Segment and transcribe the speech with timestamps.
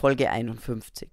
[0.00, 1.08] Folge 51.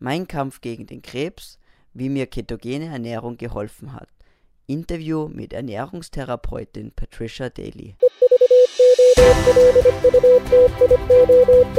[0.00, 1.58] Mein Kampf gegen den Krebs,
[1.94, 4.10] wie mir ketogene Ernährung geholfen hat.
[4.66, 7.96] Interview mit Ernährungstherapeutin Patricia Daly.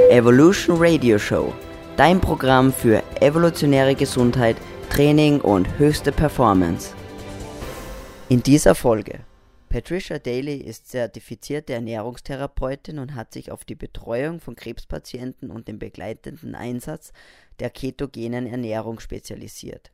[0.10, 1.54] Evolution Radio Show.
[1.98, 4.58] Dein Programm für evolutionäre Gesundheit,
[4.90, 6.96] Training und höchste Performance.
[8.28, 9.20] In dieser Folge
[9.70, 15.78] Patricia Daly ist zertifizierte Ernährungstherapeutin und hat sich auf die Betreuung von Krebspatienten und den
[15.78, 17.14] begleitenden Einsatz
[17.60, 19.92] der ketogenen Ernährung spezialisiert.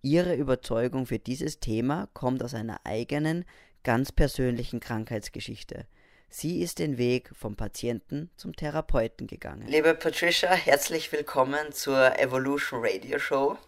[0.00, 3.44] Ihre Überzeugung für dieses Thema kommt aus einer eigenen,
[3.84, 5.86] ganz persönlichen Krankheitsgeschichte.
[6.30, 9.66] Sie ist den Weg vom Patienten zum Therapeuten gegangen.
[9.66, 13.58] Liebe Patricia, herzlich willkommen zur Evolution Radio Show.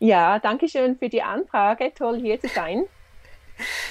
[0.00, 1.92] Ja, danke schön für die Anfrage.
[1.94, 2.86] Toll hier zu sein.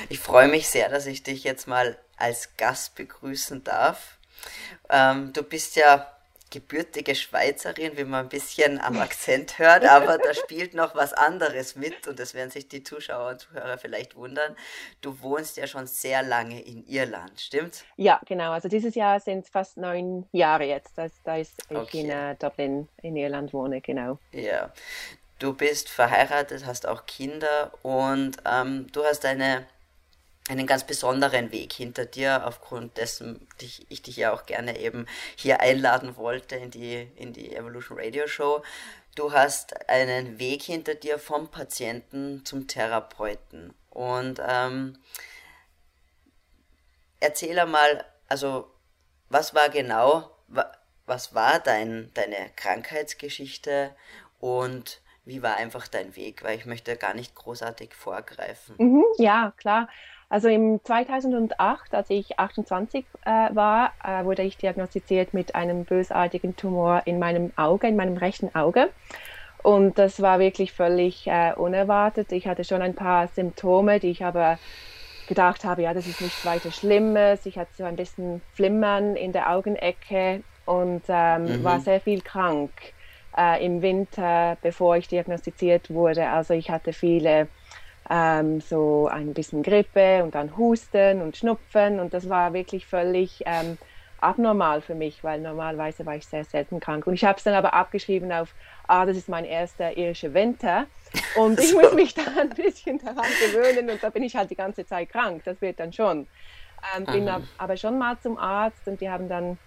[0.09, 4.17] Ich freue mich sehr, dass ich dich jetzt mal als Gast begrüßen darf.
[4.89, 6.11] Ähm, du bist ja
[6.51, 11.75] gebürtige Schweizerin, wie man ein bisschen am Akzent hört, aber da spielt noch was anderes
[11.75, 14.55] mit und das werden sich die Zuschauer und Zuhörer vielleicht wundern.
[15.01, 17.83] Du wohnst ja schon sehr lange in Irland, stimmt?
[17.97, 18.51] Ja, genau.
[18.51, 22.01] Also dieses Jahr sind es fast neun Jahre jetzt, dass, da ich okay.
[22.01, 24.19] in uh, Dublin in Irland wohne, genau.
[24.31, 24.71] Ja,
[25.39, 29.65] du bist verheiratet, hast auch Kinder und ähm, du hast eine,
[30.49, 35.07] einen ganz besonderen Weg hinter dir, aufgrund dessen ich, ich dich ja auch gerne eben
[35.35, 38.63] hier einladen wollte in die, in die Evolution Radio Show.
[39.15, 43.73] Du hast einen Weg hinter dir vom Patienten zum Therapeuten.
[43.89, 44.99] Und ähm,
[47.21, 48.69] erzähl einmal, also
[49.29, 50.37] was war genau,
[51.05, 53.95] was war dein, deine Krankheitsgeschichte
[54.39, 56.43] und wie war einfach dein Weg?
[56.43, 58.75] Weil ich möchte gar nicht großartig vorgreifen.
[58.77, 59.89] Mhm, ja, klar.
[60.29, 66.55] Also im 2008, als ich 28 äh, war, äh, wurde ich diagnostiziert mit einem bösartigen
[66.55, 68.89] Tumor in meinem Auge, in meinem rechten Auge.
[69.61, 72.31] Und das war wirklich völlig äh, unerwartet.
[72.31, 74.59] Ich hatte schon ein paar Symptome, die ich aber
[75.27, 77.45] gedacht habe, ja, das ist nichts weiter Schlimmes.
[77.45, 81.63] Ich hatte so ein bisschen Flimmern in der Augenecke und ähm, mhm.
[81.63, 82.71] war sehr viel krank
[83.37, 86.27] äh, im Winter, bevor ich diagnostiziert wurde.
[86.27, 87.47] Also ich hatte viele
[88.09, 93.43] ähm, so ein bisschen Grippe und dann Husten und Schnupfen und das war wirklich völlig
[93.45, 93.77] ähm,
[94.21, 97.05] abnormal für mich, weil normalerweise war ich sehr selten krank.
[97.07, 98.53] Und ich habe es dann aber abgeschrieben auf,
[98.87, 100.85] ah, das ist mein erster irischer Winter
[101.35, 104.55] und ich muss mich da ein bisschen daran gewöhnen und da bin ich halt die
[104.55, 105.43] ganze Zeit krank.
[105.45, 106.27] Das wird dann schon.
[106.95, 109.57] Ähm, bin aber schon mal zum Arzt und die haben dann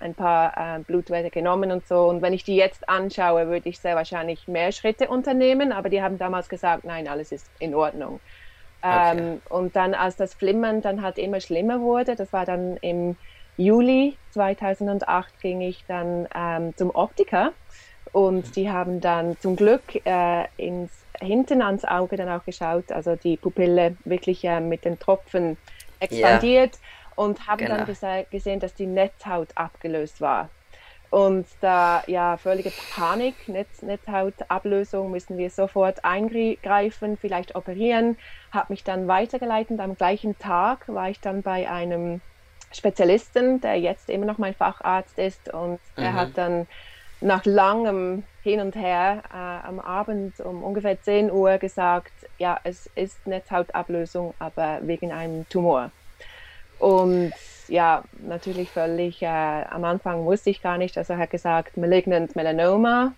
[0.00, 2.08] ein paar äh, Blutwerte genommen und so.
[2.08, 5.72] Und wenn ich die jetzt anschaue, würde ich sehr wahrscheinlich mehr Schritte unternehmen.
[5.72, 8.20] Aber die haben damals gesagt, nein, alles ist in Ordnung.
[8.82, 9.18] Okay.
[9.18, 13.16] Ähm, und dann, als das Flimmern dann halt immer schlimmer wurde, das war dann im
[13.56, 17.52] Juli 2008, ging ich dann ähm, zum Optiker.
[18.12, 20.90] Und die haben dann zum Glück äh, ins,
[21.20, 25.56] hinten ans Auge dann auch geschaut, also die Pupille wirklich äh, mit den Tropfen
[26.00, 26.74] expandiert.
[26.74, 27.84] Yeah und haben genau.
[27.84, 30.48] dann gesehen, dass die Netzhaut abgelöst war.
[31.10, 38.16] Und da ja völlige Panik, Netz, Netzhautablösung, müssen wir sofort eingreifen, vielleicht operieren.
[38.52, 39.80] Habe mich dann weitergeleitet.
[39.80, 42.22] Am gleichen Tag war ich dann bei einem
[42.72, 45.52] Spezialisten, der jetzt immer noch mein Facharzt ist.
[45.52, 46.02] Und mhm.
[46.02, 46.66] er hat dann
[47.20, 52.86] nach langem Hin und Her äh, am Abend um ungefähr 10 Uhr gesagt, ja, es
[52.94, 55.90] ist Netzhautablösung, aber wegen einem Tumor.
[56.80, 57.32] Und
[57.68, 62.34] ja, natürlich völlig, äh, am Anfang wusste ich gar nicht, also er hat gesagt Malignant
[62.34, 63.12] Melanoma.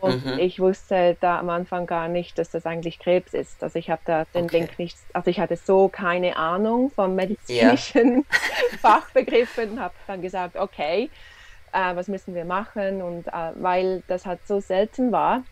[0.00, 0.38] Und mhm.
[0.40, 3.62] ich wusste da am Anfang gar nicht, dass das eigentlich Krebs ist.
[3.62, 4.58] Also ich habe da den okay.
[4.58, 8.78] Link nicht, also ich hatte so keine Ahnung von medizinischen ja.
[8.80, 11.10] Fachbegriffen, habe dann gesagt, okay,
[11.72, 13.02] äh, was müssen wir machen?
[13.02, 15.44] Und äh, weil das halt so selten war,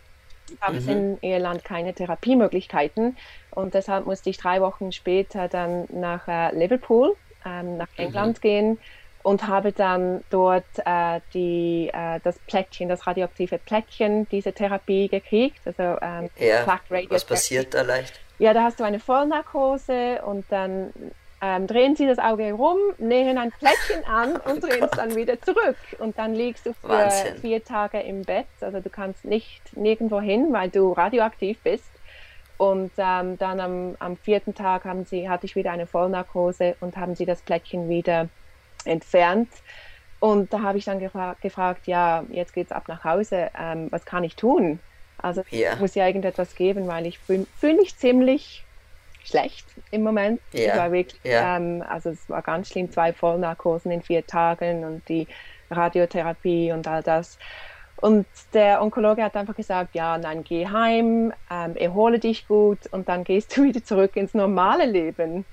[0.61, 0.91] gab es mhm.
[0.91, 3.17] in Irland keine Therapiemöglichkeiten.
[3.53, 8.05] Und deshalb musste ich drei Wochen später dann nach äh, Liverpool ähm, nach mhm.
[8.05, 8.41] England mhm.
[8.41, 8.79] gehen
[9.23, 15.59] und habe dann dort äh, die, äh, das Plättchen, das radioaktive Plättchen, diese Therapie gekriegt.
[15.65, 16.65] Also, ähm, ja,
[17.09, 18.21] was passiert da leicht?
[18.39, 20.93] Ja, da hast du eine Vollnarkose und dann
[21.43, 25.15] ähm, drehen sie das Auge herum, nähen ein Plättchen an und oh drehen es dann
[25.15, 25.77] wieder zurück.
[25.99, 27.37] Und dann liegst du für Wahnsinn.
[27.41, 28.47] vier Tage im Bett.
[28.61, 31.91] Also du kannst nicht nirgendwo hin, weil du radioaktiv bist.
[32.59, 36.97] Und ähm, dann am, am, vierten Tag haben sie, hatte ich wieder eine Vollnarkose und
[36.97, 38.29] haben sie das Plättchen wieder
[38.85, 39.49] entfernt.
[40.21, 43.89] Und da habe ich dann gefra gefragt, ja, jetzt geht es ab nach Hause, ähm,
[43.91, 44.79] was kann ich tun?
[45.19, 48.65] Also ich muss ja irgendetwas geben, weil ich fühle fühl mich ziemlich
[49.25, 50.41] schlecht im Moment.
[50.53, 50.61] Ja.
[50.61, 51.57] Ich war wirklich, ja.
[51.57, 55.27] ähm, also es war ganz schlimm, zwei Vollnarkosen in vier Tagen und die
[55.71, 57.39] Radiotherapie und all das.
[57.99, 63.09] Und der Onkologe hat einfach gesagt, ja, dann geh heim, ähm, erhole dich gut und
[63.09, 65.45] dann gehst du wieder zurück ins normale Leben.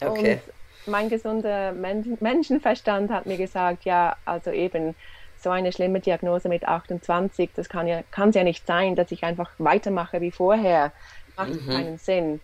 [0.00, 0.34] Okay.
[0.34, 4.94] Und mein gesunder Men Menschenverstand hat mir gesagt, ja, also eben
[5.40, 9.24] so eine schlimme Diagnose mit 28, das kann ja, kann ja nicht sein, dass ich
[9.24, 10.92] einfach weitermache wie vorher.
[11.36, 11.68] Macht mhm.
[11.68, 12.40] keinen Sinn.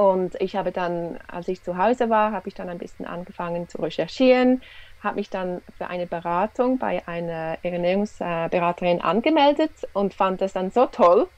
[0.00, 3.68] Und ich habe dann, als ich zu Hause war, habe ich dann ein bisschen angefangen
[3.68, 4.62] zu recherchieren,
[5.00, 10.86] habe mich dann für eine Beratung bei einer Ernährungsberaterin angemeldet und fand das dann so
[10.86, 11.28] toll,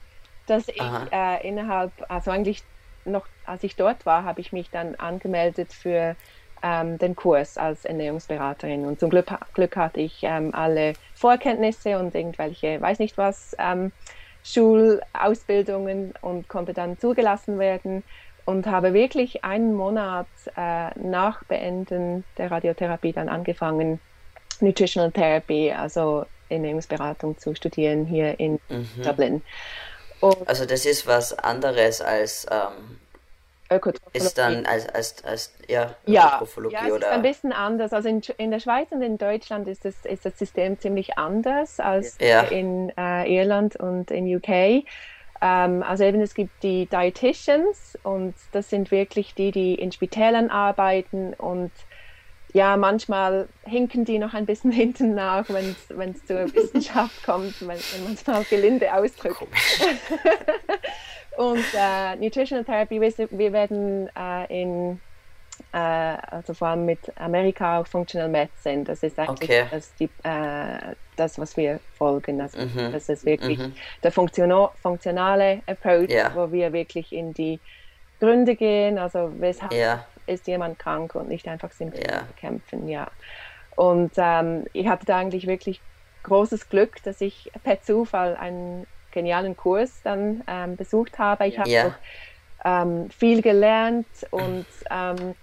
[0.45, 0.81] dass ich
[1.11, 2.63] äh, innerhalb, also eigentlich
[3.03, 6.15] noch, als ich dort war, habe ich mich dann angemeldet für
[6.63, 8.85] ähm, den Kurs als Ernährungsberaterin.
[8.85, 13.91] Und zum Glück, Glück hatte ich ähm, alle Vorkenntnisse und irgendwelche, weiß nicht was, ähm,
[14.45, 18.03] Schulausbildungen und konnte dann zugelassen werden
[18.45, 23.99] und habe wirklich einen Monat äh, nach Beenden der Radiotherapie dann angefangen,
[24.59, 28.87] Nutritional Therapy, also Ernährungsberatung zu studieren hier in mhm.
[29.03, 29.41] Dublin.
[30.19, 32.99] Und also das ist was anderes als ähm,
[34.13, 37.07] ist dann als, als, als ja, ja, Ökotrophologie ja, es oder?
[37.07, 37.93] ist ein bisschen anders.
[37.93, 41.79] Also in, in der Schweiz und in Deutschland ist das, ist das System ziemlich anders
[41.79, 42.41] als ja.
[42.41, 44.85] in äh, Irland und in UK.
[45.43, 50.49] Ähm, also eben es gibt die Dietitians und das sind wirklich die, die in Spitälern
[50.49, 51.71] arbeiten und
[52.53, 57.77] ja, manchmal hinken die noch ein bisschen hinten nach, wenn es zur Wissenschaft kommt, wenn,
[57.77, 59.41] wenn man es mal gelinde ausdrückt.
[61.37, 65.01] und äh, Nutritional Therapy, wir, wir werden äh, in
[65.71, 68.83] äh, also vor allem mit Amerika auch Functional Medicine.
[68.83, 69.65] Das ist eigentlich okay.
[69.71, 72.41] das, die, äh, das, was wir folgen.
[72.41, 72.91] Also mhm.
[72.91, 73.73] Das ist wirklich mhm.
[74.01, 76.31] der Funktion funktionale Approach, ja.
[76.35, 77.59] wo wir wirklich in die
[78.19, 80.05] Gründe gehen, also weshalb ja.
[80.27, 82.21] ist jemand krank und nicht einfach Symptome ja.
[82.21, 82.87] bekämpfen.
[82.87, 83.11] Ja.
[83.75, 85.81] Und ähm, ich hatte da eigentlich wirklich
[86.23, 91.47] großes Glück, dass ich per Zufall einen genialen Kurs dann ähm, besucht habe.
[91.47, 91.93] Ich habe auch
[92.65, 95.35] ähm, viel gelernt und ähm,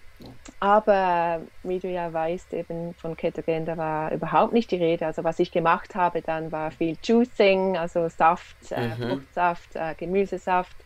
[0.58, 5.06] aber wie du ja weißt, eben von Ketogen, da war überhaupt nicht die Rede.
[5.06, 9.08] Also was ich gemacht habe, dann war viel Juicing, also Saft, äh, mhm.
[9.08, 10.76] Fruchtsaft, äh, Gemüsesaft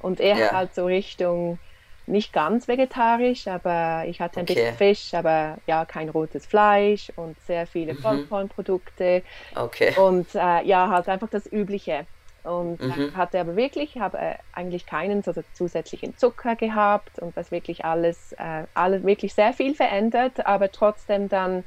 [0.00, 0.52] und eher ja.
[0.52, 1.58] halt so Richtung
[2.06, 4.54] nicht ganz vegetarisch, aber ich hatte ein okay.
[4.54, 7.98] bisschen Fisch, aber ja, kein rotes Fleisch und sehr viele mhm.
[7.98, 9.22] Vollkornprodukte.
[9.54, 9.94] Okay.
[9.96, 12.06] Und äh, ja, halt einfach das Übliche.
[12.44, 13.16] Und mhm.
[13.16, 18.32] hatte aber wirklich, habe äh, eigentlich keinen so zusätzlichen Zucker gehabt und das wirklich alles,
[18.32, 21.64] äh, alles wirklich sehr viel verändert, aber trotzdem dann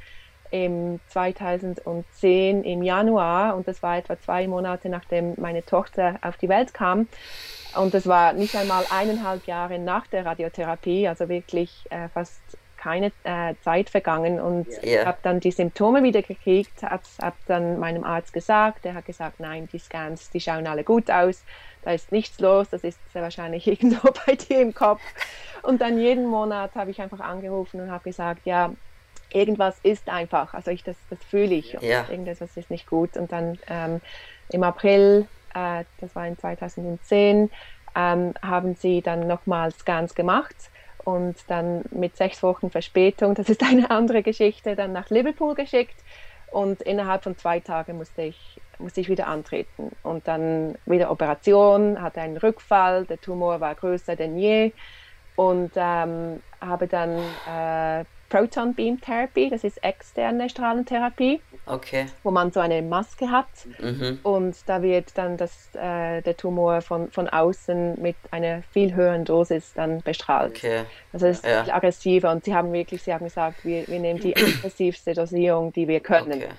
[0.52, 6.50] im 2010 im Januar und das war etwa zwei Monate nachdem meine Tochter auf die
[6.50, 7.08] Welt kam
[7.76, 12.42] und das war nicht einmal eineinhalb Jahre nach der Radiotherapie, also wirklich äh, fast
[12.86, 15.02] keine äh, Zeit vergangen und yeah.
[15.02, 19.06] ich habe dann die Symptome wieder gekriegt, habe hab dann meinem Arzt gesagt, der hat
[19.06, 21.44] gesagt, nein, die Scans, die schauen alle gut aus,
[21.84, 25.02] da ist nichts los, das ist sehr wahrscheinlich irgendwo bei dir im Kopf.
[25.64, 28.72] Und dann jeden Monat habe ich einfach angerufen und habe gesagt, ja,
[29.34, 32.08] irgendwas ist einfach, also ich, das, das fühle ich, ja.
[32.08, 33.18] irgendetwas ist nicht gut.
[33.18, 34.00] Und dann ähm,
[34.52, 37.50] im April, äh, das war in 2010,
[37.96, 40.56] ähm, haben sie dann nochmal Scans gemacht
[41.06, 45.96] und dann mit sechs Wochen Verspätung, das ist eine andere Geschichte, dann nach Liverpool geschickt
[46.52, 49.92] und innerhalb von zwei Tagen musste ich, musste ich wieder antreten.
[50.04, 54.72] Und dann wieder Operation, hatte einen Rückfall, der Tumor war größer denn je.
[55.36, 62.08] Und ähm, habe dann äh, Proton Beam Therapy, das ist externe Strahlentherapie, okay.
[62.24, 63.48] wo man so eine Maske hat
[63.80, 64.20] mhm.
[64.24, 69.26] und da wird dann das, äh, der Tumor von, von außen mit einer viel höheren
[69.26, 70.58] Dosis dann bestrahlt.
[70.58, 70.84] Okay.
[71.14, 71.64] Also es ist ja.
[71.64, 75.74] viel aggressiver und sie haben wirklich, sie haben gesagt, wir, wir nehmen die aggressivste Dosierung,
[75.74, 76.34] die wir können.
[76.34, 76.50] Okay.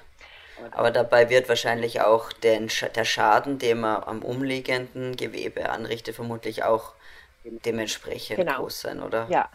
[0.70, 6.64] Aber dabei wird wahrscheinlich auch den, der Schaden, den man am umliegenden Gewebe anrichtet, vermutlich
[6.64, 6.94] auch
[7.44, 8.60] dementsprechend genau.
[8.60, 9.26] groß sein, oder?
[9.28, 9.48] Ja,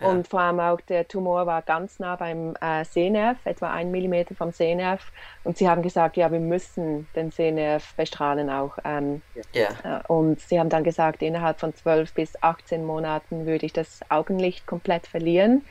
[0.00, 4.34] und vor allem auch der Tumor war ganz nah beim äh, Sehnerv, etwa ein Millimeter
[4.34, 5.10] vom Sehnerv.
[5.42, 8.78] Und sie haben gesagt, ja, wir müssen den Sehnerv bestrahlen auch.
[8.84, 9.68] Ähm, ja.
[9.82, 14.00] Äh, und sie haben dann gesagt, innerhalb von 12 bis 18 Monaten würde ich das
[14.08, 15.66] Augenlicht komplett verlieren.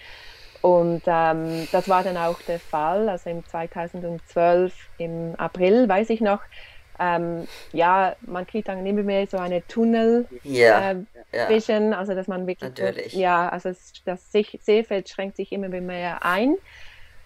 [0.61, 3.09] Und ähm, das war dann auch der Fall.
[3.09, 6.41] Also im 2012, im April, weiß ich noch,
[6.99, 10.91] ähm, ja, man kriegt dann immer mehr so eine Tunnel yeah,
[11.31, 13.13] äh, Vision, also dass man wirklich, Natürlich.
[13.13, 13.71] ja, also
[14.05, 16.55] das Sehfeld schränkt sich immer mehr ein.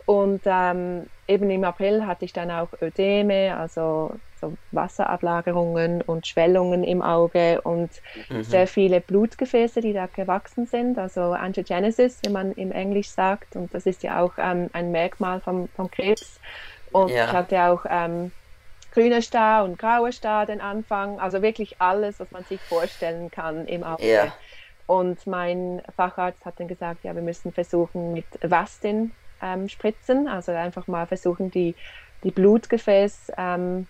[0.05, 4.11] Und ähm, eben im April hatte ich dann auch Ödeme, also
[4.41, 7.89] so Wasserablagerungen und Schwellungen im Auge und
[8.29, 8.43] mhm.
[8.43, 13.55] sehr viele Blutgefäße, die da gewachsen sind, also Angiogenesis, wie man im Englisch sagt.
[13.55, 16.39] Und das ist ja auch ähm, ein Merkmal vom, vom Krebs.
[16.91, 17.25] Und ja.
[17.25, 18.31] ich hatte auch ähm,
[18.91, 21.19] grüner Star und grauer Star den Anfang.
[21.19, 24.07] Also wirklich alles, was man sich vorstellen kann im Auge.
[24.07, 24.33] Ja.
[24.87, 30.51] Und mein Facharzt hat dann gesagt, ja, wir müssen versuchen mit Vastin ähm, spritzen, also
[30.51, 31.75] einfach mal versuchen, die,
[32.23, 33.87] die Blutgefäß, ähm,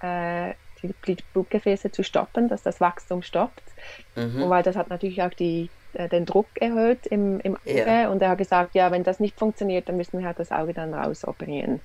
[0.00, 3.64] äh, die, Blutgefäße zu stoppen, dass das Wachstum stoppt.
[4.14, 4.44] Mhm.
[4.44, 7.84] Und weil das hat natürlich auch die, äh, den Druck erhöht im, im Auge.
[7.86, 8.10] Ja.
[8.10, 10.74] Und er hat gesagt, ja, wenn das nicht funktioniert, dann müssen wir halt das Auge
[10.74, 11.80] dann rausoperieren.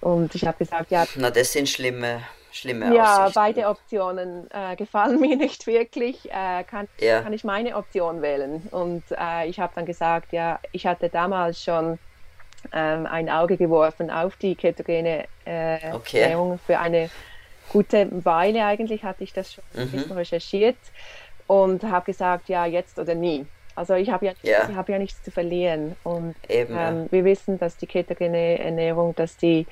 [0.00, 1.04] Und ich habe gesagt, ja.
[1.16, 3.32] Na, das sind schlimme, schlimme Ja, Aussichten.
[3.34, 6.30] beide Optionen äh, gefallen mir nicht wirklich.
[6.30, 7.20] Äh, kann, ja.
[7.22, 8.62] kann ich meine Option wählen?
[8.70, 11.98] Und äh, ich habe dann gesagt, ja, ich hatte damals schon
[12.72, 16.20] ähm, ein Auge geworfen auf die ketogene äh, okay.
[16.20, 17.10] Ernährung für eine
[17.70, 20.12] gute Weile eigentlich hatte ich das schon mhm.
[20.12, 20.76] recherchiert
[21.46, 23.46] und habe gesagt, ja, jetzt oder nie.
[23.74, 24.32] Also ich habe ja.
[24.42, 25.96] Ich hab ja nichts zu verlieren.
[26.04, 29.66] Und Eben, ähm, wir wissen, dass die ketogene Ernährung, dass die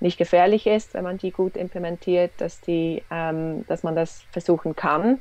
[0.00, 4.74] nicht gefährlich ist, wenn man die gut implementiert, dass, die, ähm, dass man das versuchen
[4.74, 5.20] kann.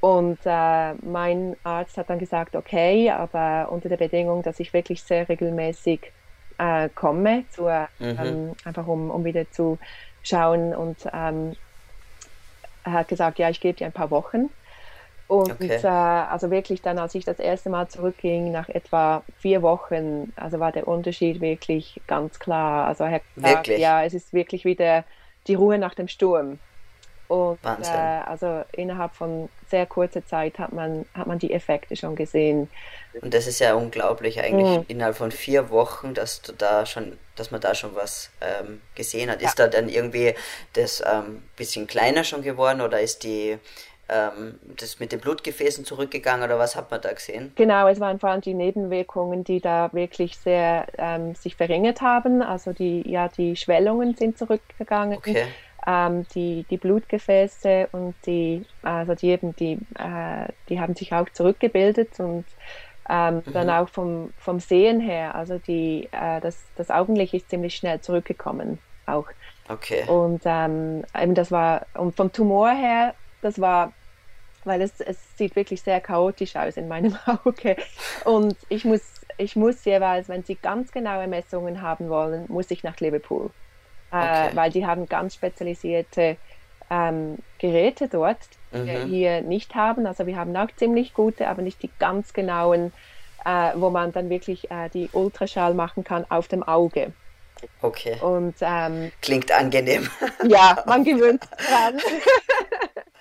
[0.00, 5.02] Und äh, mein Arzt hat dann gesagt, okay, aber unter der Bedingung, dass ich wirklich
[5.02, 6.12] sehr regelmäßig
[6.58, 8.18] äh, komme, zur, mhm.
[8.22, 9.78] ähm, einfach um, um wieder zu
[10.22, 10.74] schauen.
[10.74, 11.56] Und ähm,
[12.84, 14.50] er hat gesagt, ja, ich gebe dir ein paar Wochen.
[15.26, 15.80] Und okay.
[15.82, 20.60] äh, also wirklich dann, als ich das erste Mal zurückging, nach etwa vier Wochen, also
[20.60, 22.86] war der Unterschied wirklich ganz klar.
[22.86, 23.78] Also er gesagt, wirklich?
[23.80, 25.04] ja, es ist wirklich wieder
[25.46, 26.58] die Ruhe nach dem Sturm.
[27.26, 27.88] Und äh,
[28.26, 32.68] also innerhalb von sehr kurzer Zeit hat man, hat man die Effekte schon gesehen.
[33.22, 34.84] Und das ist ja unglaublich eigentlich mhm.
[34.88, 39.30] innerhalb von vier Wochen, dass du da schon, dass man da schon was ähm, gesehen
[39.30, 39.40] hat.
[39.40, 39.48] Ja.
[39.48, 40.34] Ist da dann irgendwie
[40.74, 43.58] das ähm, bisschen kleiner schon geworden oder ist die
[44.08, 47.52] ähm, das mit den Blutgefäßen zurückgegangen oder was hat man da gesehen?
[47.56, 52.42] Genau, es waren vor allem die Nebenwirkungen, die da wirklich sehr ähm, sich verringert haben.
[52.42, 55.18] Also die, ja, die Schwellungen sind zurückgegangen.
[55.18, 55.44] Okay.
[55.86, 61.28] Ähm, die, die Blutgefäße und die, also die eben, die, äh, die haben sich auch
[61.28, 62.46] zurückgebildet und
[63.08, 63.52] ähm, mhm.
[63.52, 68.00] dann auch vom, vom Sehen her, also die, äh, das, das Augenlicht ist ziemlich schnell
[68.00, 69.26] zurückgekommen auch.
[69.68, 70.04] Okay.
[70.06, 73.14] Und ähm, eben das war, und vom Tumor her
[73.44, 73.92] das war,
[74.64, 77.76] weil es, es sieht wirklich sehr chaotisch aus in meinem Auge.
[78.24, 79.02] Und ich muss,
[79.36, 83.50] ich muss jeweils, wenn Sie ganz genaue Messungen haben wollen, muss ich nach Liverpool.
[84.12, 84.48] Äh, okay.
[84.48, 86.36] Äh, weil die haben ganz spezialisierte
[86.90, 88.38] ähm, Geräte dort,
[88.72, 88.86] die mhm.
[88.86, 90.06] wir hier nicht haben.
[90.06, 92.92] Also wir haben auch ziemlich gute, aber nicht die ganz genauen,
[93.44, 97.12] äh, wo man dann wirklich äh, die Ultraschall machen kann auf dem Auge.
[97.80, 98.16] Okay.
[98.20, 100.08] Und, ähm, Klingt angenehm.
[100.46, 101.98] Ja, man gewöhnt sich dran.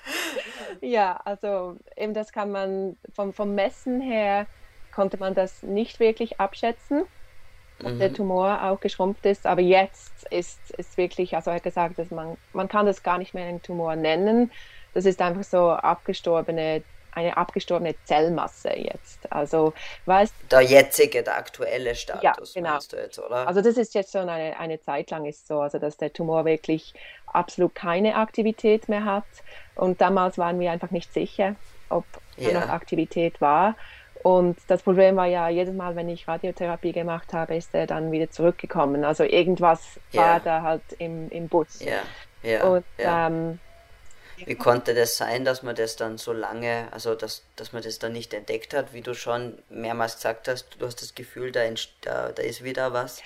[0.82, 4.48] ja, also eben das kann man vom, vom Messen her
[4.94, 7.04] konnte man das nicht wirklich abschätzen,
[7.84, 8.00] ob mhm.
[8.00, 9.46] der Tumor auch geschrumpft ist.
[9.46, 13.18] Aber jetzt ist es wirklich, also er hat gesagt, dass man, man kann das gar
[13.18, 14.52] nicht mehr einen Tumor nennen.
[14.94, 16.84] Das ist einfach so abgestorbene
[17.16, 19.32] eine abgestorbene Zellmasse jetzt.
[19.32, 19.74] Also
[20.06, 22.80] was der jetzige, der aktuelle Status, ja, genau.
[22.90, 23.48] du jetzt, oder?
[23.48, 26.46] Also das ist jetzt schon eine, eine Zeit lang ist so, also dass der Tumor
[26.46, 26.94] wirklich
[27.34, 29.26] absolut keine Aktivität mehr hat.
[29.76, 31.56] Und damals waren wir einfach nicht sicher,
[31.90, 32.06] ob
[32.38, 32.54] yeah.
[32.54, 33.76] noch Aktivität war.
[34.22, 38.12] Und das Problem war ja, jedes Mal, wenn ich Radiotherapie gemacht habe, ist er dann
[38.12, 39.04] wieder zurückgekommen.
[39.04, 40.24] Also irgendwas yeah.
[40.24, 41.82] war da halt im, im Bus.
[41.82, 42.00] Ja,
[42.42, 42.64] ja.
[42.64, 43.60] Und ähm,
[44.46, 48.00] wie konnte das sein, dass man das dann so lange, also dass, dass man das
[48.00, 51.62] dann nicht entdeckt hat, wie du schon mehrmals gesagt hast, du hast das Gefühl, da,
[52.02, 53.22] da, da ist wieder was?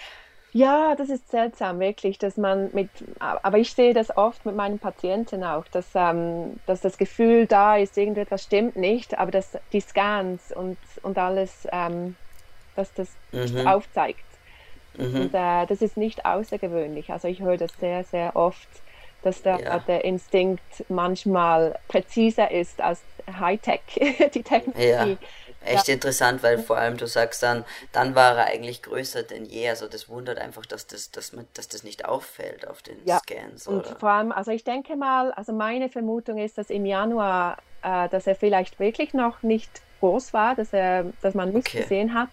[0.57, 4.79] Ja, das ist seltsam, wirklich, dass man mit, aber ich sehe das oft mit meinen
[4.79, 9.81] Patienten auch, dass, ähm, dass das Gefühl da ist, irgendetwas stimmt nicht, aber dass die
[9.81, 12.15] Scans und, und alles, ähm,
[12.75, 13.67] dass das mhm.
[13.67, 14.25] aufzeigt.
[14.97, 15.21] Mhm.
[15.21, 17.11] Und äh, das ist nicht außergewöhnlich.
[17.11, 18.67] Also ich höre das sehr, sehr oft
[19.21, 19.79] dass der, ja.
[19.79, 23.01] der Instinkt manchmal präziser ist als
[23.39, 23.81] Hightech,
[24.33, 24.87] die Technologie.
[24.87, 25.17] Ja.
[25.67, 25.93] Echt ja.
[25.93, 29.69] interessant, weil vor allem du sagst dann, dann war er eigentlich größer denn je.
[29.69, 33.19] Also das wundert einfach, dass das, dass man, dass das nicht auffällt auf den ja.
[33.19, 33.67] Scans.
[33.67, 33.77] Oder?
[33.77, 38.09] Und vor allem, also ich denke mal, also meine Vermutung ist, dass im Januar, äh,
[38.09, 39.69] dass er vielleicht wirklich noch nicht
[39.99, 41.83] groß war, dass er, dass man nichts okay.
[41.83, 42.29] gesehen hat.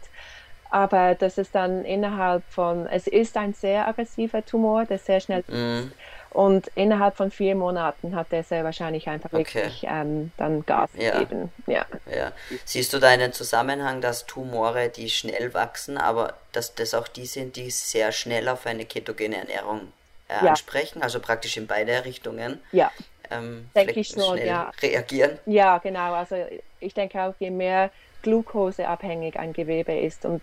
[0.70, 5.44] Aber dass es dann innerhalb von, es ist ein sehr aggressiver Tumor, der sehr schnell
[5.46, 5.92] mm.
[6.34, 9.54] Und innerhalb von vier Monaten hat er sehr wahrscheinlich einfach okay.
[9.54, 11.12] wirklich ähm, dann Gas ja.
[11.12, 11.52] gegeben.
[11.68, 11.86] Ja.
[12.12, 12.32] ja.
[12.64, 17.26] Siehst du da einen Zusammenhang, dass Tumore, die schnell wachsen, aber dass das auch die
[17.26, 19.92] sind, die sehr schnell auf eine ketogene Ernährung
[20.28, 20.50] äh, ja.
[20.50, 22.60] ansprechen, also praktisch in beide Richtungen?
[22.72, 22.90] Ja.
[23.30, 24.72] Ähm, denke ich schon, ja.
[24.82, 25.38] Reagieren?
[25.46, 26.14] Ja, genau.
[26.14, 26.34] Also
[26.80, 27.90] ich denke auch, je mehr
[28.22, 30.42] glukoseabhängig ein Gewebe ist und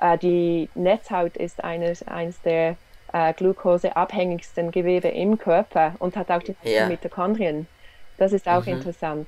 [0.00, 2.76] äh, die Netzhaut ist eines, eines der
[3.16, 6.86] äh, glukoseabhängigsten Gewebe im Körper und hat auch die ja.
[6.86, 7.66] Mitochondrien.
[8.18, 8.74] Das ist auch mhm.
[8.74, 9.26] interessant.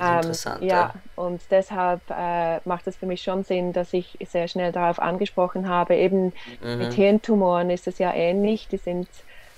[0.00, 0.62] Ähm, interessant.
[0.62, 4.72] Ja, ja, und deshalb äh, macht es für mich schon Sinn, dass ich sehr schnell
[4.72, 5.96] darauf angesprochen habe.
[5.96, 6.32] Eben
[6.62, 6.78] mhm.
[6.78, 8.68] mit Hirntumoren ist es ja ähnlich.
[8.68, 9.08] Die sind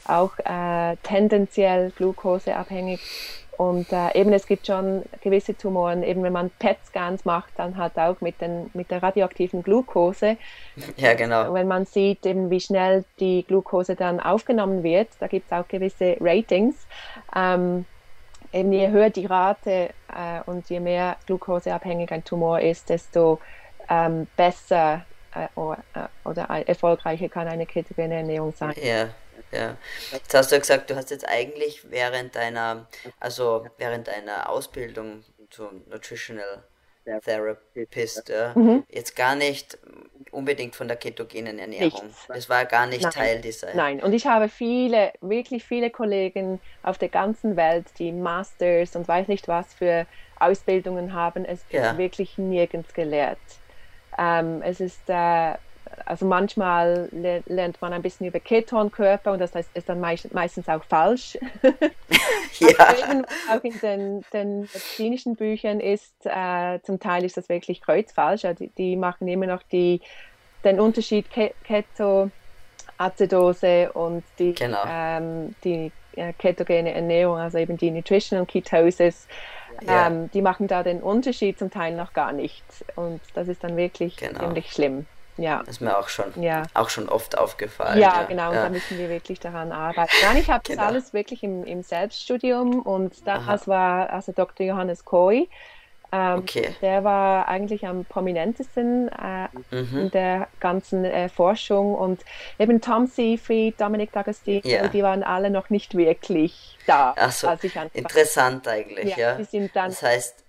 [0.06, 3.00] auch äh, tendenziell glukoseabhängig.
[3.62, 7.96] Und äh, eben es gibt schon gewisse Tumoren, eben wenn man PET-Scans macht, dann halt
[7.96, 10.36] auch mit, den, mit der radioaktiven Glucose.
[10.96, 11.54] Ja, genau.
[11.54, 15.68] Wenn man sieht, eben wie schnell die Glucose dann aufgenommen wird, da gibt es auch
[15.68, 16.74] gewisse Ratings.
[17.36, 17.84] Ähm,
[18.52, 23.38] eben je höher die Rate äh, und je mehr glukoseabhängig ein Tumor ist, desto
[23.88, 25.02] ähm, besser
[25.36, 28.74] äh, oder, äh, oder erfolgreicher kann eine ketogene Ernährung sein.
[28.82, 29.10] Ja.
[29.50, 29.76] Ja.
[30.12, 32.86] Jetzt hast du gesagt, du hast jetzt eigentlich während deiner,
[33.20, 36.64] also während deiner Ausbildung zum Nutritional
[37.04, 38.84] Therapist, ja, mhm.
[38.88, 39.76] jetzt gar nicht
[40.30, 42.06] unbedingt von der ketogenen Ernährung.
[42.06, 42.26] Nichts.
[42.28, 43.12] Das war gar nicht Nein.
[43.12, 43.74] Teil dieser.
[43.74, 49.08] Nein, und ich habe viele, wirklich viele Kollegen auf der ganzen Welt, die Masters und
[49.08, 50.06] weiß nicht was für
[50.38, 51.98] Ausbildungen haben, es ja.
[51.98, 53.38] wirklich nirgends gelehrt.
[54.16, 55.54] Ähm, es ist äh,
[56.06, 57.08] also manchmal
[57.46, 61.38] lernt man ein bisschen über Ketonkörper und das heißt, ist dann meistens auch falsch.
[62.58, 62.68] ja.
[63.50, 68.42] auch in den, den medizinischen Büchern ist, äh, zum Teil ist das wirklich kreuzfalsch.
[68.58, 70.00] die, die machen immer noch die,
[70.64, 74.82] den Unterschied Ke Ketoazidose und die, genau.
[74.86, 79.26] ähm, die äh, ketogene Ernährung, also eben die Nutritional Ketosis.
[79.86, 80.08] Ja.
[80.08, 82.62] Ähm, die machen da den Unterschied zum Teil noch gar nicht.
[82.94, 84.40] Und das ist dann wirklich genau.
[84.40, 85.06] ziemlich schlimm.
[85.36, 85.60] Ja.
[85.60, 86.64] Das ist mir auch schon, ja.
[86.74, 87.98] auch schon oft aufgefallen.
[87.98, 88.22] Ja, ja.
[88.24, 88.64] genau, ja.
[88.64, 90.12] da müssen wir wirklich daran arbeiten.
[90.22, 90.82] Nein, ich habe genau.
[90.82, 94.66] das alles wirklich im, im Selbststudium und das war also Dr.
[94.66, 95.48] Johannes Koi.
[96.14, 96.74] Ähm, okay.
[96.82, 99.98] Der war eigentlich am prominentesten äh, mhm.
[99.98, 102.22] in der ganzen äh, Forschung und
[102.58, 104.88] eben Tom Seafried, Dominic D'Agostino, yeah.
[104.88, 107.14] die waren alle noch nicht wirklich da.
[107.16, 107.48] Ach so,
[107.94, 109.38] interessant eigentlich, ja.
[109.38, 109.68] ja.
[109.72, 110.44] das heißt,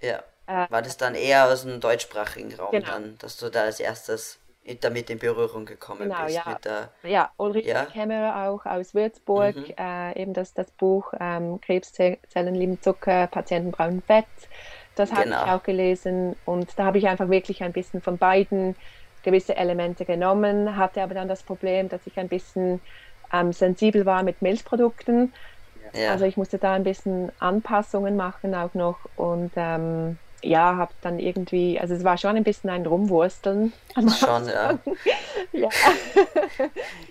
[0.00, 0.20] ja.
[0.52, 2.86] Äh, War das dann eher aus dem deutschsprachigen Raum genau.
[2.86, 4.38] dann, dass du da als erstes
[4.80, 6.36] damit in Berührung gekommen genau, bist?
[6.36, 7.84] Ja, der, ja Ulrich ja?
[7.86, 9.74] Kämmerer auch aus Würzburg, mhm.
[9.76, 14.26] äh, eben das, das Buch ähm, Krebszellen lieben Zucker, Patienten brauchen Fett.
[14.94, 15.44] Das habe genau.
[15.44, 18.76] ich auch gelesen und da habe ich einfach wirklich ein bisschen von beiden
[19.22, 22.80] gewisse Elemente genommen, hatte aber dann das Problem, dass ich ein bisschen
[23.32, 25.32] ähm, sensibel war mit Milchprodukten.
[25.94, 26.10] Ja.
[26.10, 31.18] Also ich musste da ein bisschen Anpassungen machen auch noch und ähm, ja, habe dann
[31.18, 33.72] irgendwie, also es war schon ein bisschen ein Rumwursteln.
[34.18, 34.78] Schon, ja.
[35.52, 35.68] ja.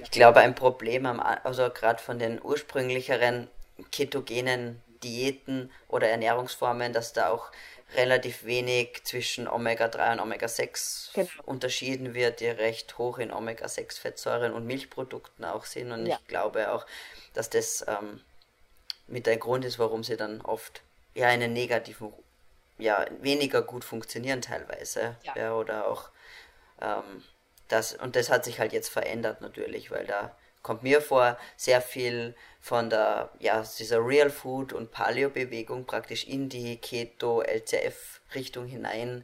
[0.02, 3.48] ich glaube, ein Problem, am, also gerade von den ursprünglicheren
[3.92, 7.52] ketogenen Diäten oder Ernährungsformen, dass da auch
[7.96, 11.30] relativ wenig zwischen Omega-3 und Omega-6 genau.
[11.44, 15.92] unterschieden wird, die recht hoch in Omega-6-Fettsäuren und Milchprodukten auch sind.
[15.92, 16.18] Und ja.
[16.20, 16.86] ich glaube auch,
[17.34, 18.22] dass das ähm,
[19.08, 20.82] mit der Grund ist, warum sie dann oft
[21.14, 22.14] ja einen negativen
[22.82, 25.16] ja weniger gut funktionieren teilweise.
[25.24, 25.34] Ja.
[25.36, 26.10] ja oder auch
[26.82, 27.24] ähm,
[27.68, 31.82] das, und das hat sich halt jetzt verändert natürlich, weil da kommt mir vor, sehr
[31.82, 39.24] viel von der, ja, dieser Real Food und Paleo-Bewegung praktisch in die Keto-LCF-Richtung hinein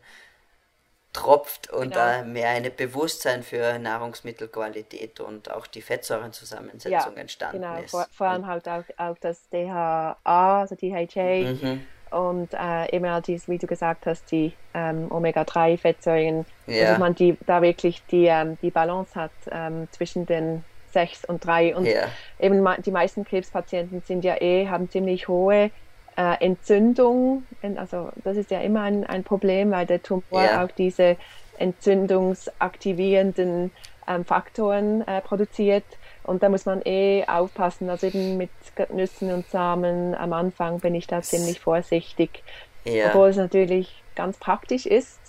[1.14, 1.96] tropft und genau.
[1.96, 7.80] da mehr ein Bewusstsein für Nahrungsmittelqualität und auch die Fettsäurenzusammensetzung ja, entstanden genau.
[7.80, 7.92] ist.
[7.92, 13.22] Vor, vor allem halt auch, auch das DHA, also DHA, mhm und äh, eben auch
[13.22, 16.92] dies, wie du gesagt hast, die ähm, Omega-3-Fettsäuren, ja.
[16.92, 21.46] dass man die, da wirklich die, ähm, die Balance hat ähm, zwischen den 6 und
[21.46, 21.76] 3.
[21.76, 22.08] Und ja.
[22.40, 25.72] eben die meisten Krebspatienten sind ja eh, haben ziemlich hohe
[26.16, 27.44] äh, Entzündung.
[27.76, 30.64] Also das ist ja immer ein, ein Problem, weil der Tumor ja.
[30.64, 31.18] auch diese
[31.58, 33.72] entzündungsaktivierenden
[34.08, 35.84] ähm, Faktoren äh, produziert.
[36.28, 37.90] Und da muss man eh aufpassen.
[37.90, 38.52] Also eben mit
[38.90, 42.44] Nüssen und Samen am Anfang bin ich da ziemlich vorsichtig.
[42.84, 43.08] Ja.
[43.08, 45.20] Obwohl es natürlich ganz praktisch ist.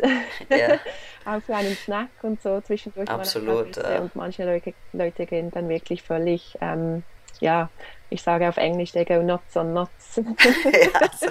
[0.50, 0.78] Ja.
[1.24, 3.08] auch für einen Snack und so zwischendurch.
[3.08, 3.76] Absolut.
[3.76, 4.00] Ja.
[4.00, 7.02] Und manche Leute, Leute gehen dann wirklich völlig, ähm,
[7.40, 7.70] ja,
[8.10, 10.16] ich sage auf Englisch, they go nuts on nuts.
[10.16, 10.22] ja,
[11.00, 11.26] also,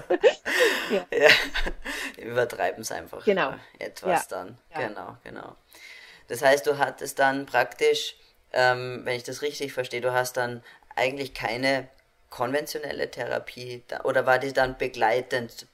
[0.91, 1.05] ja.
[1.11, 2.23] ja.
[2.23, 3.53] Übertreiben es einfach genau.
[3.79, 4.57] etwas dann.
[4.75, 5.55] Genau, genau.
[6.27, 8.15] Das heißt, du hattest dann praktisch,
[8.53, 10.63] ähm, wenn ich das richtig verstehe, du hast dann
[10.95, 11.87] eigentlich keine
[12.29, 15.67] konventionelle Therapie oder war die dann begleitend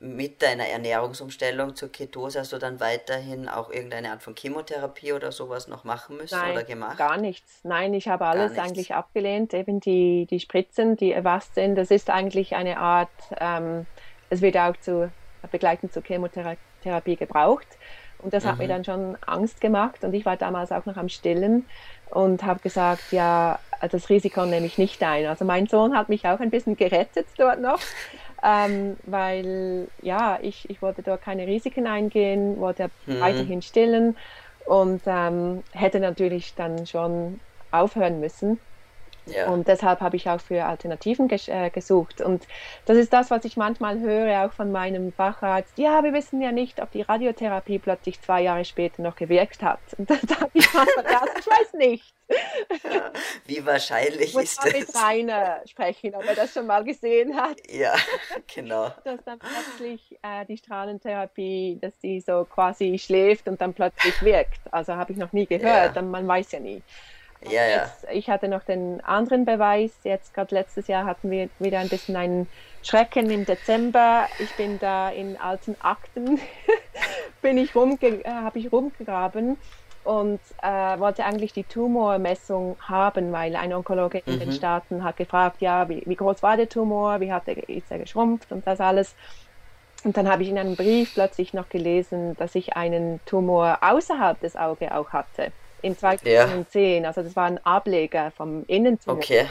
[0.00, 2.40] mit deiner Ernährungsumstellung zur Ketose?
[2.40, 6.52] Hast du dann weiterhin auch irgendeine Art von Chemotherapie oder sowas noch machen müssen Nein,
[6.52, 6.98] oder gemacht?
[6.98, 7.60] Gar nichts.
[7.62, 9.54] Nein, ich habe alles eigentlich abgelehnt.
[9.54, 13.86] Eben die, die Spritzen, die erwasst sind, das ist eigentlich eine Art, ähm,
[14.30, 15.10] es wird auch zu
[15.50, 17.66] begleitend zur Chemotherapie gebraucht.
[18.18, 18.48] Und das mhm.
[18.48, 18.68] hat mir mhm.
[18.68, 21.66] dann schon Angst gemacht und ich war damals auch noch am Stillen
[22.14, 23.58] und habe gesagt, ja,
[23.90, 25.26] das Risiko nehme ich nicht ein.
[25.26, 27.80] Also mein Sohn hat mich auch ein bisschen gerettet dort noch,
[28.42, 33.20] ähm, weil ja, ich, ich wollte dort keine Risiken eingehen, wollte mhm.
[33.20, 34.16] weiterhin stillen
[34.64, 38.58] und ähm, hätte natürlich dann schon aufhören müssen.
[39.26, 39.48] Ja.
[39.48, 42.20] Und deshalb habe ich auch für Alternativen ges äh, gesucht.
[42.20, 42.46] Und
[42.86, 45.78] das ist das, was ich manchmal höre, auch von meinem Facharzt.
[45.78, 49.80] Ja, wir wissen ja nicht, ob die Radiotherapie plötzlich zwei Jahre später noch gewirkt hat.
[49.96, 52.14] Und da sage ich manchmal, ja, ich weiß nicht.
[52.28, 53.10] Ja,
[53.46, 54.72] wie wahrscheinlich Muss ist das?
[54.72, 57.58] mit Rainer sprechen, ob er das schon mal gesehen hat.
[57.70, 57.94] Ja,
[58.54, 58.90] genau.
[59.04, 64.60] Dass dann plötzlich äh, die Strahlentherapie, dass die so quasi schläft und dann plötzlich wirkt.
[64.70, 66.02] Also habe ich noch nie gehört, ja.
[66.02, 66.82] man weiß ja nie.
[67.50, 67.82] Ja, ja.
[67.82, 69.92] Jetzt, ich hatte noch den anderen Beweis.
[70.02, 72.48] Jetzt gerade letztes Jahr hatten wir wieder ein bisschen einen
[72.82, 74.26] Schrecken im Dezember.
[74.38, 76.40] Ich bin da in alten Akten,
[77.42, 79.56] bin ich rumge äh, habe ich rumgegraben
[80.04, 84.32] und äh, wollte eigentlich die Tumormessung haben, weil ein Onkologe mhm.
[84.34, 84.54] in den mhm.
[84.54, 87.98] Staaten hat gefragt, ja, wie, wie groß war der Tumor, wie hat er, ist er
[87.98, 89.14] geschrumpft und das alles.
[90.04, 94.38] Und dann habe ich in einem Brief plötzlich noch gelesen, dass ich einen Tumor außerhalb
[94.40, 95.52] des Auges auch hatte
[95.84, 97.02] in 2010.
[97.02, 97.08] Ja.
[97.08, 99.18] Also das war ein Ableger vom Innentumor.
[99.18, 99.46] Okay.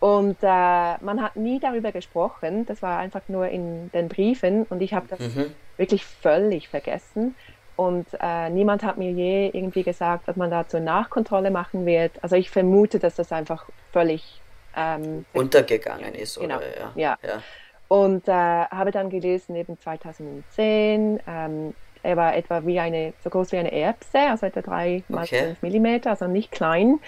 [0.00, 2.66] Und äh, man hat nie darüber gesprochen.
[2.66, 5.54] Das war einfach nur in den Briefen und ich habe das mhm.
[5.78, 7.34] wirklich völlig vergessen.
[7.76, 12.12] Und äh, niemand hat mir je irgendwie gesagt, dass man dazu Nachkontrolle machen wird.
[12.22, 14.40] Also ich vermute, dass das einfach völlig
[14.76, 16.38] ähm, untergegangen ist.
[16.38, 16.56] Genau.
[16.56, 16.66] Oder?
[16.78, 16.92] Ja.
[16.94, 17.18] ja.
[17.26, 17.42] ja.
[17.88, 21.74] Und äh, habe dann gelesen, eben 2010, ähm,
[22.04, 26.10] war etwa wie eine, so groß wie eine Erbse, also etwa drei mal fünf Millimeter,
[26.10, 27.00] also nicht klein.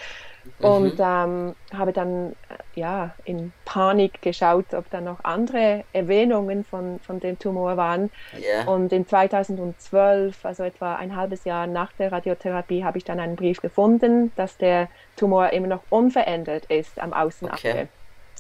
[0.59, 0.65] Mhm.
[0.65, 7.01] Und ähm, habe dann äh, ja in Panik geschaut, ob da noch andere Erwähnungen von,
[7.01, 8.11] von dem Tumor waren.
[8.39, 8.71] Yeah.
[8.71, 13.37] Und in 2012, also etwa ein halbes Jahr nach der Radiotherapie, habe ich dann einen
[13.37, 17.71] Brief gefunden, dass der Tumor immer noch unverändert ist am Außenapfel.
[17.71, 17.89] Okay.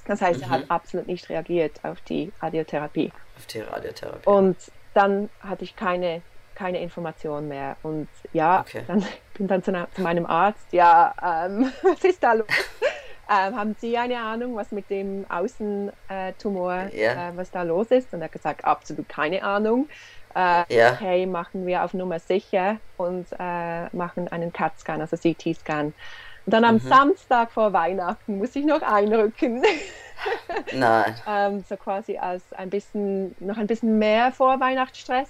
[0.06, 0.44] Das heißt, mhm.
[0.44, 0.70] er hat mhm.
[0.70, 3.12] absolut nicht reagiert auf die Radiotherapie.
[3.36, 4.28] Auf die Radiotherapie.
[4.28, 4.56] Und
[4.94, 6.22] dann hatte ich keine
[6.56, 7.76] keine Information mehr.
[7.82, 8.82] Und ja, okay.
[8.86, 12.46] dann bin dann zu, zu, meinem Arzt, ja, ähm, was ist da los?
[13.30, 17.30] ähm, haben Sie eine Ahnung, was mit dem Außentumor, yeah.
[17.30, 18.12] äh, was da los ist?
[18.12, 19.88] Und er hat gesagt, absolut keine Ahnung.
[20.34, 20.92] Äh, yeah.
[20.92, 25.92] Okay, machen wir auf Nummer sicher und äh, machen einen CAT-Scan, also CT-Scan.
[26.46, 26.80] Und dann am mhm.
[26.80, 29.62] Samstag vor Weihnachten muss ich noch einrücken.
[30.72, 31.14] Nein.
[31.26, 35.28] ähm, so quasi als ein bisschen, noch ein bisschen mehr Vorweihnachtsstress.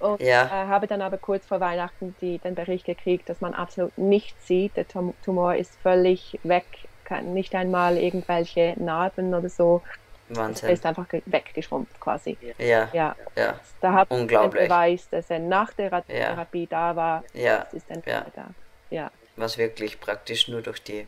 [0.00, 0.44] Und ja.
[0.46, 4.46] äh, habe dann aber kurz vor Weihnachten die, den Bericht gekriegt, dass man absolut nichts
[4.46, 4.76] sieht.
[4.76, 6.66] Der Tumor ist völlig weg,
[7.04, 9.82] kann nicht einmal irgendwelche Narben oder so.
[10.28, 10.68] Wahnsinn.
[10.68, 12.36] Er ist einfach weggeschrumpft quasi.
[12.58, 12.88] Ja.
[12.92, 13.14] ja.
[13.36, 13.60] ja.
[13.80, 16.66] Da hat man den Beweis, dass er nach der Therapie ja.
[16.70, 17.24] da war.
[17.34, 17.58] Ja.
[17.64, 18.26] Das ist dann ja.
[18.34, 18.46] da.
[18.90, 19.10] Ja.
[19.36, 21.06] Was wirklich praktisch nur durch die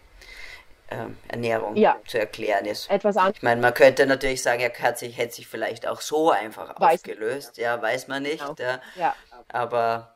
[1.28, 1.96] Ernährung ja.
[2.06, 2.90] zu erklären ist.
[2.90, 3.36] Etwas anderes.
[3.38, 6.80] Ich meine, man könnte natürlich sagen, er hat sich, hätte sich vielleicht auch so einfach
[6.80, 7.58] weiß aufgelöst.
[7.58, 8.38] Ja, weiß man nicht.
[8.38, 8.54] Genau.
[8.58, 8.80] Ja.
[8.96, 9.14] ja.
[9.48, 10.14] Aber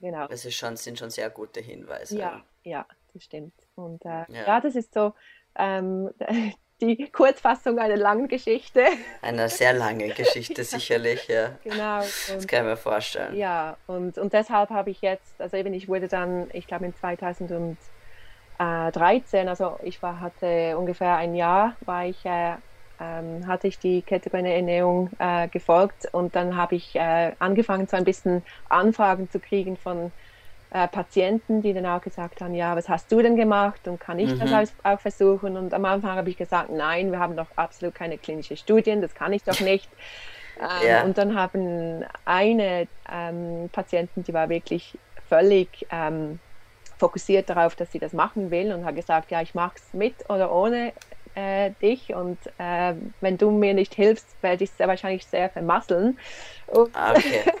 [0.00, 0.26] genau.
[0.26, 2.18] das ist schon, sind schon sehr gute Hinweise.
[2.18, 3.54] Ja, ja, das stimmt.
[3.76, 4.26] Und äh, ja.
[4.46, 4.60] ja.
[4.60, 5.14] das ist so
[5.56, 6.10] ähm,
[6.80, 8.84] die Kurzfassung einer langen Geschichte.
[9.22, 11.56] Einer sehr langen Geschichte sicherlich, ja.
[11.62, 11.98] Genau.
[11.98, 13.36] Und, das kann ich mir vorstellen.
[13.36, 16.94] Ja, und, und deshalb habe ich jetzt, also eben ich wurde dann, ich glaube in
[16.94, 17.76] 2000 und
[18.58, 22.54] äh, 13, also ich war, hatte ungefähr ein Jahr, war ich, äh,
[23.00, 27.96] ähm, hatte ich die ketogene Ernährung äh, gefolgt und dann habe ich äh, angefangen, so
[27.96, 30.12] ein bisschen Anfragen zu kriegen von
[30.70, 34.18] äh, Patienten, die dann auch gesagt haben, ja, was hast du denn gemacht und kann
[34.18, 34.38] ich mhm.
[34.38, 35.56] das auch versuchen?
[35.56, 39.14] Und am Anfang habe ich gesagt, nein, wir haben doch absolut keine klinischen Studien, das
[39.14, 39.88] kann ich doch nicht.
[40.60, 41.02] Ähm, ja.
[41.02, 46.38] Und dann haben eine ähm, Patientin, die war wirklich völlig ähm,
[47.02, 50.14] fokussiert darauf, dass sie das machen will und hat gesagt, ja, ich mache es mit
[50.30, 50.92] oder ohne
[51.34, 56.16] äh, dich und äh, wenn du mir nicht hilfst, werde ich es wahrscheinlich sehr vermasseln.
[56.68, 57.42] Und ah, okay.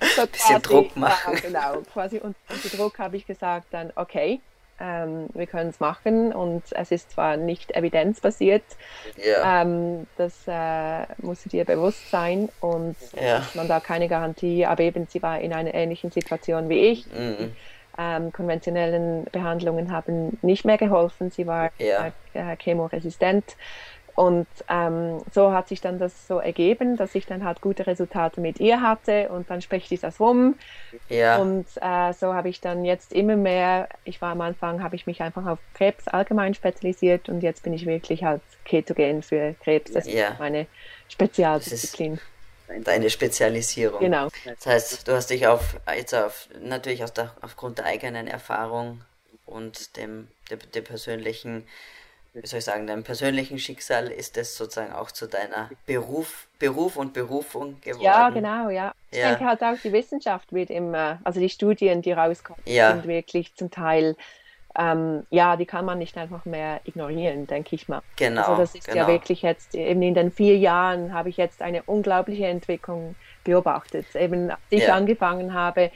[0.14, 1.34] so bisschen Druck machen.
[1.34, 2.38] Ja, genau, quasi unter
[2.76, 4.38] Druck habe ich gesagt dann, okay,
[4.78, 8.62] ähm, wir können es machen und es ist zwar nicht evidenzbasiert,
[9.18, 9.62] yeah.
[9.62, 13.42] ähm, das äh, muss dir bewusst sein und yeah.
[13.54, 17.06] man da keine Garantie, aber eben sie war in einer ähnlichen Situation wie ich.
[17.06, 17.50] Mm
[17.98, 21.30] ähm, konventionellen Behandlungen haben nicht mehr geholfen.
[21.30, 22.12] Sie war ja.
[22.34, 23.56] äh, chemoresistent.
[24.16, 28.40] Und ähm, so hat sich dann das so ergeben, dass ich dann halt gute Resultate
[28.40, 30.54] mit ihr hatte und dann spricht sich das rum.
[31.10, 31.36] Ja.
[31.36, 35.06] Und äh, so habe ich dann jetzt immer mehr, ich war am Anfang, habe ich
[35.06, 39.92] mich einfach auf Krebs allgemein spezialisiert und jetzt bin ich wirklich halt ketogen für Krebs.
[39.92, 40.30] Das ja.
[40.30, 40.66] ist meine
[41.08, 42.18] Spezialdisziplin.
[42.84, 44.00] Deine Spezialisierung.
[44.00, 44.28] Genau.
[44.44, 49.02] Das heißt, du hast dich auf, jetzt auf, natürlich aus der, aufgrund der eigenen Erfahrung
[49.44, 51.66] und dem, dem, dem persönlichen
[52.42, 56.96] wie soll ich sagen, deinem persönlichen Schicksal ist es sozusagen auch zu deiner Beruf, Beruf
[56.96, 58.04] und Berufung geworden.
[58.04, 58.92] Ja, genau, ja.
[59.10, 59.30] Ich ja.
[59.30, 62.92] denke halt auch, die Wissenschaft wird immer, also die Studien, die rauskommen, ja.
[62.92, 64.16] sind wirklich zum Teil,
[64.78, 68.02] ähm, ja, die kann man nicht einfach mehr ignorieren, denke ich mal.
[68.16, 68.42] Genau.
[68.42, 69.02] Also das ist genau.
[69.02, 74.06] ja wirklich jetzt, eben in den vier Jahren habe ich jetzt eine unglaubliche Entwicklung beobachtet.
[74.14, 74.94] Eben, als ich ja.
[74.94, 75.90] angefangen habe,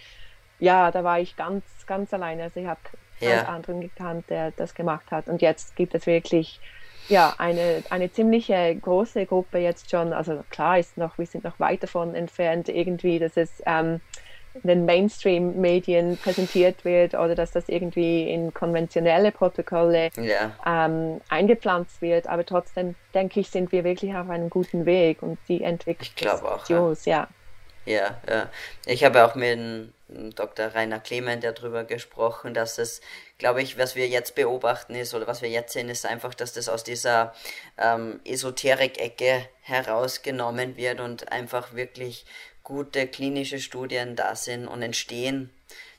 [0.58, 2.44] ja, da war ich ganz, ganz alleine.
[2.44, 2.80] Also ich habe
[3.20, 3.42] ja.
[3.44, 5.28] anderen gekannt, der das gemacht hat.
[5.28, 6.60] Und jetzt gibt es wirklich
[7.08, 10.12] ja, eine, eine ziemliche große Gruppe jetzt schon.
[10.12, 14.00] Also klar ist noch, wir sind noch weit davon entfernt, irgendwie, dass es ähm,
[14.54, 20.52] den Mainstream-Medien präsentiert wird oder dass das irgendwie in konventionelle Protokolle ja.
[20.66, 22.26] ähm, eingepflanzt wird.
[22.26, 26.50] Aber trotzdem denke ich, sind wir wirklich auf einem guten Weg und die Entwicklung glaube
[26.50, 26.94] auch, ja.
[27.04, 27.28] ja.
[27.86, 28.50] Ja.
[28.86, 29.58] Ich habe auch mit
[30.08, 30.66] Dr.
[30.66, 33.00] Rainer Clement darüber gesprochen, dass es,
[33.38, 36.52] glaube ich, was wir jetzt beobachten ist oder was wir jetzt sehen, ist einfach, dass
[36.52, 37.34] das aus dieser
[37.78, 42.26] ähm, Esoterik-Ecke herausgenommen wird und einfach wirklich
[42.70, 45.50] gute klinische Studien da sind und entstehen.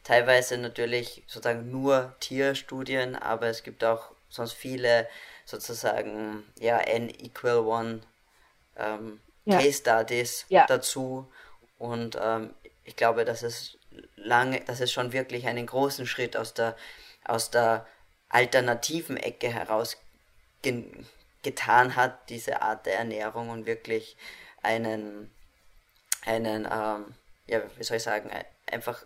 [0.04, 5.08] Teilweise natürlich sozusagen nur Tierstudien, aber es gibt auch sonst viele
[5.46, 8.00] sozusagen ja n equal one
[8.78, 9.58] ähm, ja.
[9.58, 10.66] Case Studies ja.
[10.66, 11.28] dazu
[11.78, 12.54] und ähm,
[12.86, 13.78] ich glaube, dass es
[14.16, 16.78] lange, dass es schon wirklich einen großen Schritt aus der,
[17.26, 17.86] aus der
[18.30, 19.98] alternativen Ecke heraus
[20.62, 20.86] ge
[21.44, 24.16] getan hat, diese Art der Ernährung und wirklich
[24.62, 25.32] einen,
[26.26, 27.06] einen, ähm,
[27.48, 28.30] ja, wie soll ich sagen,
[28.72, 29.04] einfach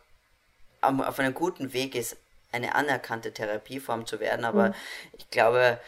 [0.82, 2.18] auf einem guten Weg ist,
[2.52, 4.46] eine anerkannte Therapieform zu werden.
[4.46, 4.76] Aber mhm.
[5.18, 5.80] ich glaube,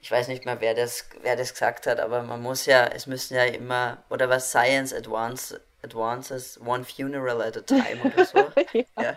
[0.00, 3.06] ich weiß nicht mehr, wer das, wer das gesagt hat, aber man muss ja, es
[3.06, 8.38] müssen ja immer, oder was Science Advance advances one funeral at a time oder so.
[8.72, 8.84] ja.
[8.96, 9.16] ja.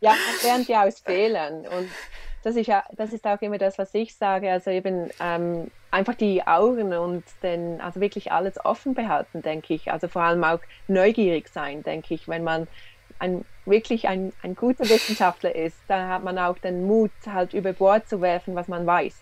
[0.00, 1.90] ja, lernt ja aus Fehlern und
[2.44, 4.52] das ist ja, das ist auch immer das, was ich sage.
[4.52, 9.90] Also eben ähm, einfach die Augen und den, also wirklich alles offen behalten, denke ich.
[9.90, 12.68] Also vor allem auch neugierig sein, denke ich, wenn man
[13.18, 17.72] ein, wirklich ein, ein guter Wissenschaftler ist, dann hat man auch den Mut, halt über
[17.72, 19.14] Bord zu werfen, was man weiß.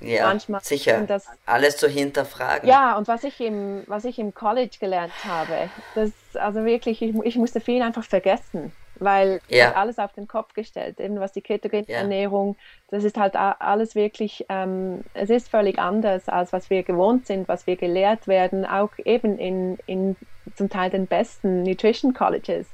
[0.00, 1.02] Ja, Manchmal sicher.
[1.06, 2.68] Das, Alles zu hinterfragen.
[2.68, 7.14] Ja, und was ich im, was ich im College gelernt habe, das, also wirklich, ich,
[7.24, 9.72] ich musste viel einfach vergessen, weil ja.
[9.72, 11.98] alles auf den Kopf gestellt, eben was die ketogene ja.
[11.98, 12.56] Ernährung,
[12.88, 17.48] das ist halt alles wirklich, ähm, es ist völlig anders, als was wir gewohnt sind,
[17.48, 20.16] was wir gelehrt werden, auch eben in, in
[20.54, 22.68] zum Teil den besten Nutrition Colleges.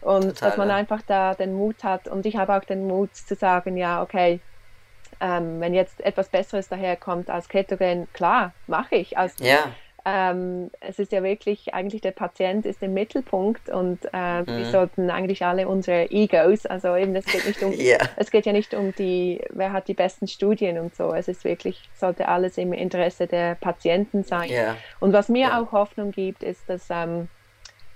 [0.00, 0.76] Und Total, dass man ja.
[0.76, 2.06] einfach da den Mut hat.
[2.06, 4.40] Und ich habe auch den Mut zu sagen, ja, okay,
[5.20, 9.18] ähm, wenn jetzt etwas Besseres daherkommt als Ketogen, klar, mache ich.
[9.18, 9.70] Also, ja.
[10.08, 14.46] Ähm, es ist ja wirklich, eigentlich der Patient ist im Mittelpunkt und äh, mhm.
[14.46, 17.98] wir sollten eigentlich alle unsere Egos, also eben, es geht nicht um, ja.
[18.14, 21.12] es geht ja nicht um die, wer hat die besten Studien und so.
[21.12, 24.48] Es ist wirklich, sollte alles im Interesse der Patienten sein.
[24.48, 24.76] Ja.
[25.00, 25.60] Und was mir ja.
[25.60, 27.26] auch Hoffnung gibt, ist, dass ähm,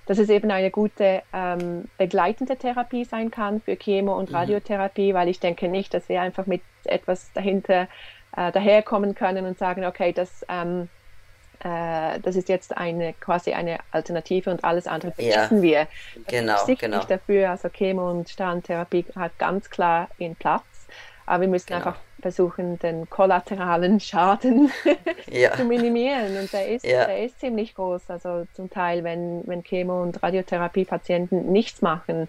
[0.07, 4.37] dass es eben eine gute ähm, begleitende Therapie sein kann für Chemo- und mhm.
[4.37, 5.17] Radiotherapie, mhm.
[5.17, 7.87] weil ich denke nicht, dass wir einfach mit etwas dahinter
[8.37, 10.89] äh, daherkommen können und sagen, okay, das, ähm,
[11.61, 15.87] äh, das ist jetzt eine quasi eine Alternative und alles andere vergessen ja, wir.
[16.27, 17.05] Genau, ich genau.
[17.05, 20.63] dafür, also Chemo- und Strahlentherapie hat ganz klar ihren Platz.
[21.27, 21.79] Aber wir müssen genau.
[21.79, 24.73] einfach versuchen, den kollateralen Schaden
[25.31, 25.53] ja.
[25.53, 26.37] zu minimieren.
[26.39, 27.05] Und der ist, ja.
[27.05, 28.11] der ist ziemlich groß.
[28.11, 32.27] Also zum Teil, wenn, wenn Chemo- und Radiotherapie-Patienten nichts machen,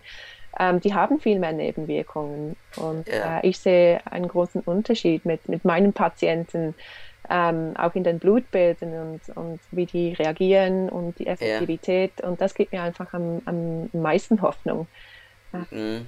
[0.60, 2.56] ähm, die haben viel mehr Nebenwirkungen.
[2.76, 3.39] Und ja.
[3.39, 6.76] äh, ich sehe einen großen Unterschied mit, mit meinen Patienten,
[7.32, 12.22] ähm, auch in den Blutbildern und, und wie die reagieren und die Effektivität.
[12.22, 14.88] Und das gibt mir einfach am, am meisten Hoffnung.
[15.72, 16.08] Mhm.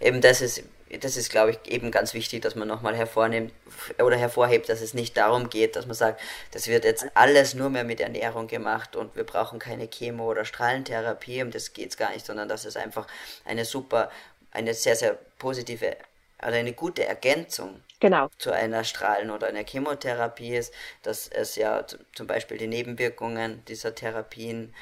[0.00, 0.64] Eben das ist
[1.00, 3.52] das ist, glaube ich, eben ganz wichtig, dass man nochmal hervornimmt
[3.98, 7.70] oder hervorhebt, dass es nicht darum geht, dass man sagt, das wird jetzt alles nur
[7.70, 11.96] mehr mit Ernährung gemacht und wir brauchen keine Chemo- oder Strahlentherapie, um das geht es
[11.96, 13.06] gar nicht, sondern dass es einfach
[13.44, 14.10] eine super,
[14.50, 15.96] eine sehr, sehr positive,
[16.38, 18.28] also eine gute Ergänzung genau.
[18.36, 23.94] zu einer Strahlen- oder einer Chemotherapie ist, dass es ja zum Beispiel die Nebenwirkungen dieser
[23.94, 24.74] Therapien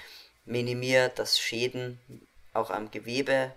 [0.46, 2.00] minimiert, dass Schäden
[2.54, 3.52] auch am Gewebe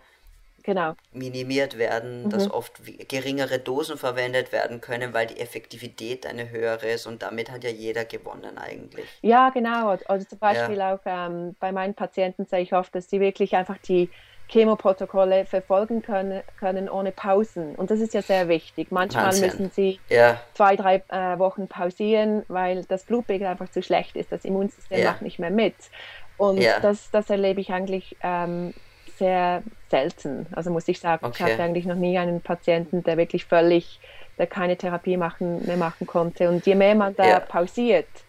[0.63, 0.95] genau.
[1.13, 2.29] minimiert werden, mhm.
[2.29, 7.49] dass oft geringere Dosen verwendet werden können, weil die Effektivität eine höhere ist und damit
[7.49, 9.07] hat ja jeder gewonnen eigentlich.
[9.21, 9.97] Ja, genau.
[10.05, 10.93] Also zum Beispiel ja.
[10.93, 14.09] auch ähm, bei meinen Patienten sehe ich oft, dass sie wirklich einfach die
[14.53, 17.75] Chemoprotokolle verfolgen können, können ohne Pausen.
[17.75, 18.91] Und das ist ja sehr wichtig.
[18.91, 19.41] Manchmal Wahnsinn.
[19.41, 24.31] müssen sie Ja, zwei, drei äh, Wochen pausieren, weil das Blutbild einfach zu schlecht ist.
[24.31, 25.11] Das Immunsystem Ja.
[25.11, 25.89] macht nicht mehr mit.
[26.35, 26.79] Und Ja.
[26.81, 28.73] das, das erlebe ich eigentlich ähm,
[29.09, 30.47] sehr selten.
[30.53, 31.43] Also muss ich sagen, ich Okay.
[31.45, 33.99] hatte eigentlich noch nie einen Patienten, der wirklich völlig,
[34.37, 36.49] der keine Therapie machen, mehr machen konnte.
[36.49, 38.25] Und je mehr man da pausiert,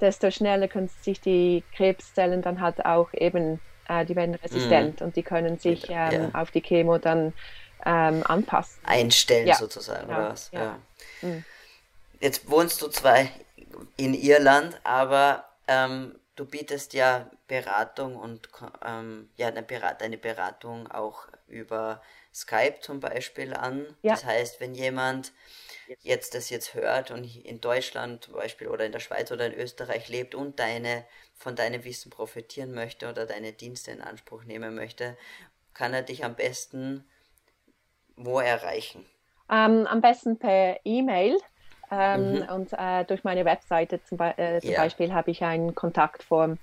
[0.00, 5.16] desto schneller können sich die Krebszellen dann halt auch eben, äh, die werden resistent und
[5.16, 6.10] die können sich Ja.
[6.10, 7.32] ähm, auf die Chemo dann
[7.84, 8.82] ähm, anpassen.
[8.86, 10.50] einstellen Ja, sozusagen, genau, oder was?
[10.52, 10.76] ja.
[11.22, 11.44] Mhm.
[12.20, 13.26] Jetzt wohnst du zwar
[13.96, 18.48] in Irland, aber ähm, du bietest ja Beratung und
[18.84, 22.00] ähm, ja, eine, Berat eine Beratung auch über
[22.32, 23.86] Skype zum Beispiel an.
[24.02, 24.14] Ja.
[24.14, 25.32] Das heißt, wenn jemand
[26.02, 29.54] jetzt das jetzt hört und in Deutschland zum Beispiel oder in der Schweiz oder in
[29.54, 34.74] Österreich lebt und deine von deinem Wissen profitieren möchte oder deine Dienste in Anspruch nehmen
[34.74, 35.16] möchte,
[35.74, 37.04] kann er dich am besten
[38.16, 39.04] wo erreichen?
[39.50, 41.36] Ähm, am besten per E-Mail.
[41.90, 44.82] Ähm, Und äh, durch meine Webseite zum, Be äh, zum Ja.
[44.82, 46.58] Beispiel habe ich eine Kontaktform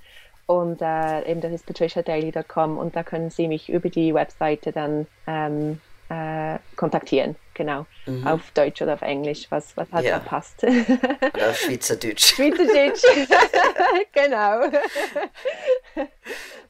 [0.47, 5.07] und äh, eben das ist patriciadaily.com und da können Sie mich über die Webseite dann
[5.27, 5.79] ähm,
[6.11, 7.35] äh, kontaktieren.
[7.53, 7.85] Genau.
[8.25, 10.17] Auf Deutsch oder auf Englisch, was, was halt Ja.
[10.17, 10.63] da passt.
[10.63, 12.33] Oder auf Schweizerdeutsch?
[12.35, 13.03] Schweizerdeutsch.
[14.13, 14.61] genau.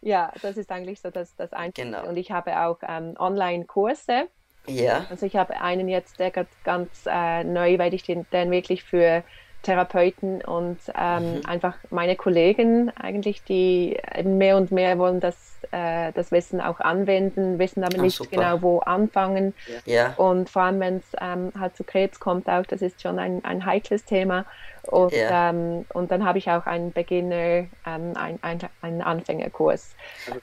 [0.02, 1.88] ja, das ist eigentlich so das, das Einzige.
[1.88, 2.08] Genau.
[2.08, 4.28] Und ich habe auch ähm, Online-Kurse.
[4.68, 5.06] Ja.
[5.10, 8.84] Also ich habe einen jetzt, der ganz, ganz äh, neu, weil ich den, den wirklich
[8.84, 9.24] für
[9.62, 11.46] Therapeuten und ähm, Mhm.
[11.46, 17.60] einfach meine Kollegen eigentlich, die mehr und mehr wollen das, äh, das Wissen auch anwenden,
[17.60, 18.32] wissen aber Ah, nicht super.
[18.32, 19.54] genau, wo anfangen.
[19.86, 20.14] Ja.
[20.16, 23.44] Und vor allem, wenn es ähm, halt zu Krebs kommt, auch das ist schon ein,
[23.44, 24.46] ein heikles Thema.
[24.84, 25.50] Und, Ja.
[25.50, 29.96] ähm, und dann habe ich auch einen Beginner, ähm, ein, ein, einen Anfängerkurs.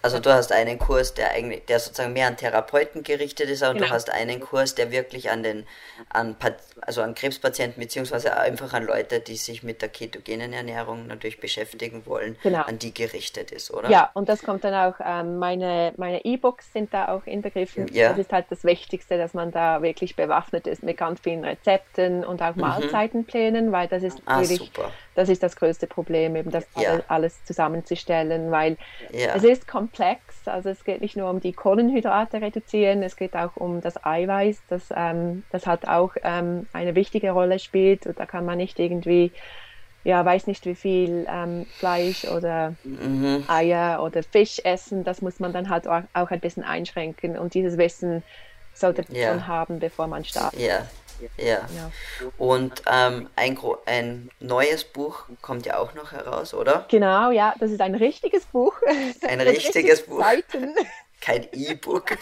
[0.03, 3.75] Also du hast einen Kurs, der eigentlich, der sozusagen mehr an Therapeuten gerichtet ist, und
[3.75, 3.91] du Genau.
[3.95, 5.67] hast einen Kurs, der wirklich an den,
[6.11, 6.37] an
[6.81, 12.07] also an Krebspatienten beziehungsweise einfach an Leute, die sich mit der ketogenen Ernährung natürlich beschäftigen
[12.07, 12.63] wollen, Genau.
[12.63, 13.91] an die gerichtet ist, oder?
[13.91, 17.89] Ja, und das kommt dann auch, ähm, meine meine E-Books sind da auch inbegriffen.
[17.93, 18.11] Ja.
[18.11, 22.25] Das ist halt das Wichtigste, dass man da wirklich bewaffnet ist mit ganz vielen Rezepten
[22.25, 24.28] und auch Mahlzeitenplänen, weil das ist Mhm.
[24.29, 24.93] Ah, super.
[25.15, 27.03] das ist das größte Problem, eben das Ja.
[27.09, 28.77] alles, zusammenzustellen, weil
[29.13, 29.35] Ja.
[29.35, 30.47] es ist komplex.
[30.47, 34.65] Also es geht nicht nur um die Kohlenhydrate reduzieren, es geht auch um das Eiweiß,
[34.67, 38.07] das, ähm, das halt auch ähm, eine wichtige Rolle spielt.
[38.07, 39.33] Und da kann man nicht irgendwie,
[40.05, 43.45] ja, weiß nicht wie viel ähm, Fleisch oder Mhm.
[43.49, 45.05] Eier oder Fisch essen.
[45.05, 47.39] Das muss man dann halt auch auch ein bisschen einschränken.
[47.39, 48.23] Und dieses Wissen
[48.73, 49.31] sollte man Ja.
[49.33, 50.61] schon haben, bevor man startet.
[50.61, 50.87] Ja.
[51.37, 51.45] Ja.
[51.45, 51.91] Ja.
[52.37, 56.87] Und ähm, ein, ein neues Buch kommt ja auch noch heraus, oder?
[56.89, 58.75] Genau, ja, das ist ein richtiges Buch.
[59.23, 60.21] Ein richtiges richtig Buch.
[60.21, 60.75] Seiten.
[61.21, 62.17] Kein E-Book.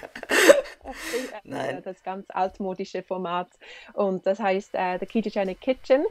[1.45, 1.83] Nein.
[1.85, 3.49] Das ganz altmodische Format.
[3.93, 6.05] Und das heißt äh, The Ketogenic Kitchen.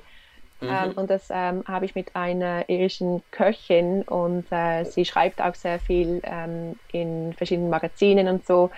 [0.61, 0.69] Mhm.
[0.69, 5.55] Ähm, und das ähm, habe ich mit einer irischen Köchin und äh, sie schreibt auch
[5.55, 8.69] sehr viel ähm, in verschiedenen Magazinen und so.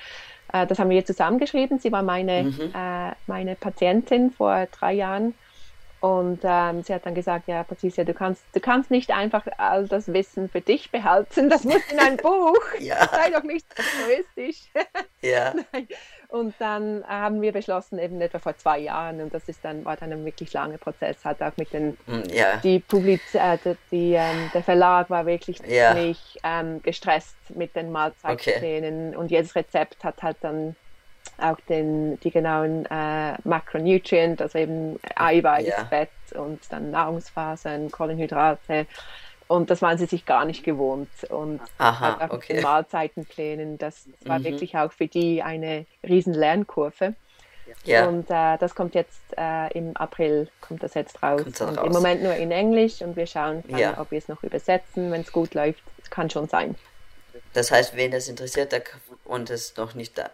[0.53, 1.79] Äh, das haben wir zusammengeschrieben.
[1.79, 2.73] Sie war meine, Mhm.
[2.73, 5.33] äh, meine Patientin vor drei Jahren.
[5.99, 9.87] Und ähm, sie hat dann gesagt, ja, Patricia, du kannst, du kannst nicht einfach all
[9.87, 11.49] das Wissen für dich behalten.
[11.49, 12.55] Das muss in ein Buch.
[12.79, 13.07] Ja.
[13.07, 14.69] Sei doch nicht so egoistisch.
[15.21, 15.53] Ja.
[16.29, 19.95] Und dann haben wir beschlossen, eben etwa vor zwei Jahren, und das ist dann, war
[19.95, 22.57] dann ein wirklich langer Prozess, halt auch mit den, Hm, Ja.
[22.57, 23.57] die Publiz äh,
[23.91, 25.93] die, ähm, der Verlag war wirklich Ja.
[25.93, 30.75] ziemlich ähm, gestresst mit den Mahlzeitplänen und jedes Rezept hat halt dann
[31.37, 35.85] auch den, die genauen äh, Macronutrient, also eben Eiweiß, Ja.
[35.85, 38.87] Fett und dann Nahrungsfasern, Kohlenhydrate.
[39.47, 41.09] Und das waren sie sich gar nicht gewohnt.
[41.29, 42.53] Und Aha, auch mit okay.
[42.55, 44.43] den Mahlzeitenplänen, das, das war Mhm.
[44.45, 47.13] wirklich auch für die eine riesen Lernkurve.
[47.83, 48.07] Ja.
[48.07, 51.41] Und äh, das kommt jetzt äh, im April, kommt das jetzt raus.
[51.59, 51.77] Raus.
[51.85, 53.99] Im Moment nur in Englisch und wir schauen, dann, Ja.
[53.99, 55.81] ob wir es noch übersetzen, wenn es gut läuft.
[56.01, 56.75] Es kann schon sein.
[57.53, 58.73] Das heißt, wen das interessiert
[59.25, 60.29] und es noch nicht da,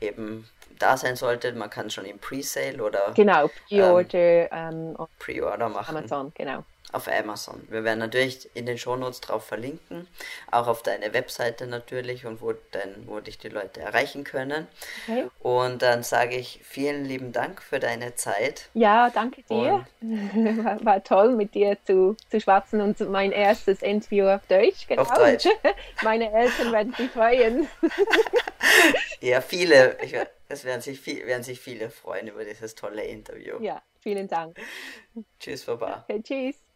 [0.00, 5.68] eben da sein sollte, man kann schon im Pre-Sale oder Genau, Pre-Order ähm, auf Pre-Order
[5.68, 6.64] machen Amazon, genau.
[6.92, 7.66] Auf Amazon.
[7.68, 10.06] Wir werden natürlich in den Shownotes drauf verlinken,
[10.50, 14.66] auch auf deine Webseite natürlich und wo, dein, wo dich die Leute erreichen können.
[15.06, 15.28] Okay.
[15.40, 18.68] Und dann sage ich vielen lieben Dank für deine Zeit.
[18.74, 19.86] Ja, danke dir.
[20.00, 24.86] war, war toll, mit dir zu, zu schwatzen und mein erstes Interview auf Deutsch.
[24.86, 25.02] Genau.
[25.02, 25.46] Auf Deutsch.
[26.02, 27.68] Meine Eltern werden sich freuen.
[29.20, 30.14] Ja, viele, ich,
[30.48, 33.60] es werden sich, viel, werden sich viele freuen über dieses tolle Interview.
[33.60, 34.58] Ja, vielen Dank.
[35.38, 36.04] Tschüss, Baba.
[36.08, 36.69] Okay, tschüss.